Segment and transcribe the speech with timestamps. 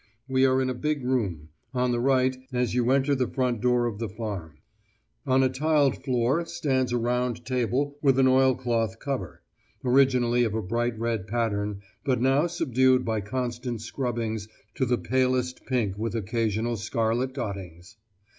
[0.27, 3.85] We are in a big room, on the right as you enter the front door
[3.85, 4.57] of the farm:
[5.27, 9.43] on a tiled floor stands a round table with an oilcloth cover,
[9.85, 15.67] originally of a bright red pattern, but now subdued by constant scrubbings to the palest
[15.67, 17.97] pink with occasional scarlet dottings.